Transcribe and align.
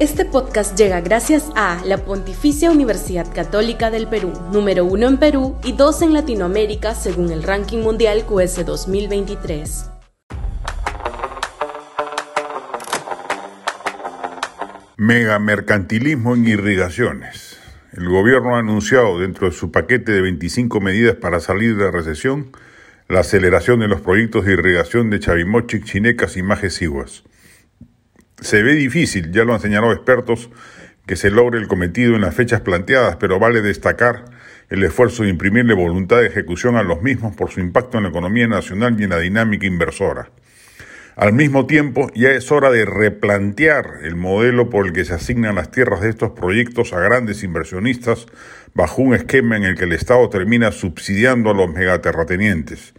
Este 0.00 0.24
podcast 0.24 0.78
llega 0.78 1.00
gracias 1.00 1.50
a 1.56 1.82
la 1.84 1.98
Pontificia 1.98 2.70
Universidad 2.70 3.26
Católica 3.34 3.90
del 3.90 4.06
Perú, 4.06 4.32
número 4.52 4.84
uno 4.84 5.08
en 5.08 5.16
Perú 5.16 5.56
y 5.64 5.72
dos 5.72 6.02
en 6.02 6.12
Latinoamérica 6.12 6.94
según 6.94 7.32
el 7.32 7.42
ranking 7.42 7.78
mundial 7.78 8.24
QS 8.24 8.64
2023. 8.64 9.90
Megamercantilismo 14.98 16.36
en 16.36 16.46
irrigaciones. 16.46 17.58
El 17.92 18.08
gobierno 18.08 18.54
ha 18.54 18.60
anunciado 18.60 19.18
dentro 19.18 19.48
de 19.48 19.52
su 19.52 19.72
paquete 19.72 20.12
de 20.12 20.20
25 20.20 20.80
medidas 20.80 21.16
para 21.16 21.40
salir 21.40 21.76
de 21.76 21.86
la 21.86 21.90
recesión 21.90 22.52
la 23.08 23.20
aceleración 23.20 23.80
de 23.80 23.88
los 23.88 24.00
proyectos 24.00 24.44
de 24.44 24.52
irrigación 24.52 25.10
de 25.10 25.18
Chavimochic, 25.18 25.82
Chinecas 25.82 26.36
y 26.36 26.44
Majesiguas. 26.44 27.24
Se 28.40 28.62
ve 28.62 28.74
difícil, 28.74 29.32
ya 29.32 29.44
lo 29.44 29.54
han 29.54 29.60
señalado 29.60 29.92
expertos, 29.92 30.50
que 31.06 31.16
se 31.16 31.30
logre 31.30 31.58
el 31.58 31.66
cometido 31.66 32.14
en 32.14 32.20
las 32.20 32.34
fechas 32.34 32.60
planteadas, 32.60 33.16
pero 33.16 33.38
vale 33.40 33.62
destacar 33.62 34.26
el 34.68 34.84
esfuerzo 34.84 35.22
de 35.22 35.30
imprimirle 35.30 35.74
voluntad 35.74 36.18
de 36.18 36.26
ejecución 36.26 36.76
a 36.76 36.82
los 36.82 37.02
mismos 37.02 37.34
por 37.34 37.50
su 37.50 37.60
impacto 37.60 37.96
en 37.96 38.04
la 38.04 38.10
economía 38.10 38.46
nacional 38.46 38.94
y 39.00 39.04
en 39.04 39.10
la 39.10 39.18
dinámica 39.18 39.66
inversora. 39.66 40.30
Al 41.16 41.32
mismo 41.32 41.66
tiempo, 41.66 42.12
ya 42.14 42.30
es 42.30 42.52
hora 42.52 42.70
de 42.70 42.84
replantear 42.84 44.00
el 44.02 44.14
modelo 44.14 44.70
por 44.70 44.86
el 44.86 44.92
que 44.92 45.04
se 45.04 45.14
asignan 45.14 45.56
las 45.56 45.72
tierras 45.72 46.00
de 46.00 46.10
estos 46.10 46.30
proyectos 46.30 46.92
a 46.92 47.00
grandes 47.00 47.42
inversionistas 47.42 48.26
bajo 48.72 49.02
un 49.02 49.14
esquema 49.14 49.56
en 49.56 49.64
el 49.64 49.76
que 49.76 49.84
el 49.84 49.94
Estado 49.94 50.28
termina 50.28 50.70
subsidiando 50.70 51.50
a 51.50 51.54
los 51.54 51.72
megaterratenientes. 51.72 52.94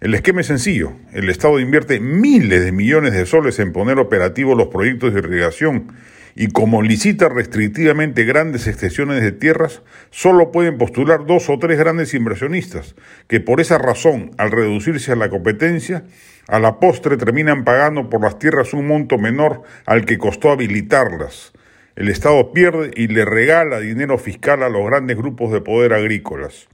El 0.00 0.14
esquema 0.14 0.40
es 0.40 0.46
sencillo. 0.46 0.94
El 1.12 1.28
Estado 1.28 1.60
invierte 1.60 2.00
miles 2.00 2.64
de 2.64 2.72
millones 2.72 3.12
de 3.12 3.26
soles 3.26 3.58
en 3.58 3.74
poner 3.74 3.98
operativos 3.98 4.56
los 4.56 4.68
proyectos 4.68 5.12
de 5.12 5.18
irrigación 5.18 5.92
y 6.34 6.46
como 6.48 6.80
licita 6.80 7.28
restrictivamente 7.28 8.24
grandes 8.24 8.66
extensiones 8.66 9.20
de 9.20 9.32
tierras, 9.32 9.82
solo 10.10 10.52
pueden 10.52 10.78
postular 10.78 11.26
dos 11.26 11.50
o 11.50 11.58
tres 11.58 11.78
grandes 11.78 12.14
inversionistas, 12.14 12.94
que 13.28 13.40
por 13.40 13.60
esa 13.60 13.76
razón, 13.76 14.30
al 14.38 14.52
reducirse 14.52 15.12
a 15.12 15.16
la 15.16 15.28
competencia, 15.28 16.04
a 16.48 16.58
la 16.60 16.80
postre 16.80 17.18
terminan 17.18 17.64
pagando 17.64 18.08
por 18.08 18.22
las 18.22 18.38
tierras 18.38 18.72
un 18.72 18.86
monto 18.86 19.18
menor 19.18 19.64
al 19.84 20.06
que 20.06 20.16
costó 20.16 20.50
habilitarlas. 20.50 21.52
El 21.94 22.08
Estado 22.08 22.54
pierde 22.54 22.90
y 22.96 23.08
le 23.08 23.26
regala 23.26 23.80
dinero 23.80 24.16
fiscal 24.16 24.62
a 24.62 24.70
los 24.70 24.86
grandes 24.86 25.18
grupos 25.18 25.52
de 25.52 25.60
poder 25.60 25.92
agrícolas. 25.92 26.68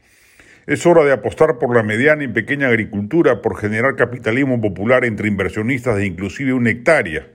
Es 0.66 0.84
hora 0.84 1.04
de 1.04 1.12
apostar 1.12 1.60
por 1.60 1.72
la 1.76 1.84
mediana 1.84 2.24
y 2.24 2.28
pequeña 2.28 2.66
agricultura, 2.66 3.40
por 3.40 3.56
generar 3.56 3.94
capitalismo 3.94 4.60
popular 4.60 5.04
entre 5.04 5.28
inversionistas 5.28 5.94
de 5.94 6.06
inclusive 6.06 6.52
una 6.54 6.70
hectárea. 6.70 7.28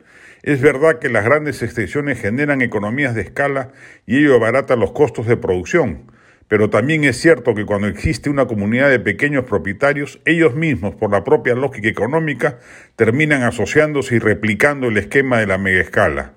Es 0.43 0.59
verdad 0.59 0.99
que 0.99 1.07
las 1.07 1.23
grandes 1.23 1.63
extensiones 1.63 2.19
generan 2.19 2.61
economías 2.61 3.15
de 3.15 3.21
escala 3.21 3.71
y 4.05 4.17
ello 4.17 4.35
abarata 4.35 4.75
los 4.75 4.91
costos 4.91 5.27
de 5.27 5.37
producción, 5.37 6.11
pero 6.49 6.69
también 6.69 7.05
es 7.05 7.21
cierto 7.21 7.55
que 7.55 7.65
cuando 7.65 7.87
existe 7.87 8.29
una 8.29 8.47
comunidad 8.47 8.89
de 8.89 8.99
pequeños 8.99 9.45
propietarios, 9.45 10.19
ellos 10.25 10.53
mismos, 10.53 10.95
por 10.95 11.09
la 11.09 11.23
propia 11.23 11.55
lógica 11.55 11.87
económica, 11.87 12.59
terminan 12.97 13.43
asociándose 13.43 14.15
y 14.15 14.19
replicando 14.19 14.89
el 14.89 14.97
esquema 14.97 15.39
de 15.39 15.47
la 15.47 15.57
megaescala. 15.57 16.33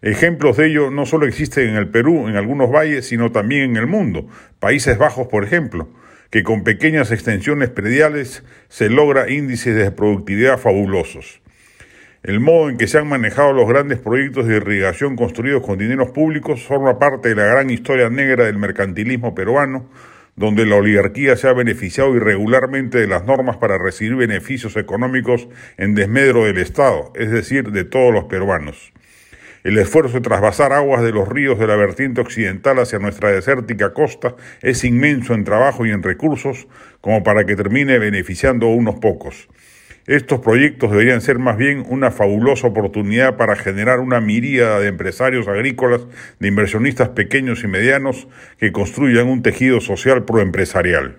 Ejemplos 0.00 0.56
de 0.56 0.68
ello 0.68 0.90
no 0.90 1.04
solo 1.04 1.26
existen 1.26 1.68
en 1.68 1.76
el 1.76 1.90
Perú, 1.90 2.26
en 2.26 2.36
algunos 2.36 2.72
valles, 2.72 3.06
sino 3.06 3.32
también 3.32 3.64
en 3.64 3.76
el 3.76 3.86
mundo. 3.86 4.28
Países 4.60 4.96
Bajos, 4.96 5.26
por 5.26 5.44
ejemplo 5.44 5.90
que 6.32 6.42
con 6.44 6.64
pequeñas 6.64 7.12
extensiones 7.12 7.68
prediales 7.68 8.42
se 8.70 8.88
logra 8.88 9.30
índices 9.30 9.76
de 9.76 9.92
productividad 9.92 10.56
fabulosos. 10.56 11.42
El 12.22 12.40
modo 12.40 12.70
en 12.70 12.78
que 12.78 12.88
se 12.88 12.96
han 12.96 13.06
manejado 13.06 13.52
los 13.52 13.68
grandes 13.68 13.98
proyectos 13.98 14.46
de 14.46 14.56
irrigación 14.56 15.14
construidos 15.14 15.62
con 15.62 15.76
dineros 15.76 16.10
públicos 16.12 16.62
forma 16.62 16.98
parte 16.98 17.28
de 17.28 17.34
la 17.34 17.44
gran 17.44 17.68
historia 17.68 18.08
negra 18.08 18.46
del 18.46 18.56
mercantilismo 18.56 19.34
peruano, 19.34 19.90
donde 20.34 20.64
la 20.64 20.76
oligarquía 20.76 21.36
se 21.36 21.48
ha 21.48 21.52
beneficiado 21.52 22.16
irregularmente 22.16 22.96
de 22.96 23.08
las 23.08 23.26
normas 23.26 23.58
para 23.58 23.76
recibir 23.76 24.16
beneficios 24.16 24.78
económicos 24.78 25.48
en 25.76 25.94
desmedro 25.94 26.46
del 26.46 26.56
Estado, 26.56 27.12
es 27.14 27.30
decir, 27.30 27.72
de 27.72 27.84
todos 27.84 28.10
los 28.10 28.24
peruanos. 28.24 28.94
El 29.64 29.78
esfuerzo 29.78 30.14
de 30.14 30.22
trasvasar 30.22 30.72
aguas 30.72 31.02
de 31.02 31.12
los 31.12 31.28
ríos 31.28 31.56
de 31.56 31.68
la 31.68 31.76
vertiente 31.76 32.20
occidental 32.20 32.80
hacia 32.80 32.98
nuestra 32.98 33.30
desértica 33.30 33.92
costa 33.92 34.34
es 34.60 34.82
inmenso 34.82 35.34
en 35.34 35.44
trabajo 35.44 35.86
y 35.86 35.90
en 35.90 36.02
recursos 36.02 36.66
como 37.00 37.22
para 37.22 37.46
que 37.46 37.54
termine 37.54 38.00
beneficiando 38.00 38.66
a 38.66 38.74
unos 38.74 38.96
pocos. 38.96 39.48
Estos 40.08 40.40
proyectos 40.40 40.90
deberían 40.90 41.20
ser 41.20 41.38
más 41.38 41.56
bien 41.56 41.84
una 41.88 42.10
fabulosa 42.10 42.66
oportunidad 42.66 43.36
para 43.36 43.54
generar 43.54 44.00
una 44.00 44.20
miríada 44.20 44.80
de 44.80 44.88
empresarios 44.88 45.46
agrícolas, 45.46 46.00
de 46.40 46.48
inversionistas 46.48 47.10
pequeños 47.10 47.62
y 47.62 47.68
medianos 47.68 48.26
que 48.58 48.72
construyan 48.72 49.28
un 49.28 49.42
tejido 49.42 49.80
social 49.80 50.24
proempresarial. 50.24 51.18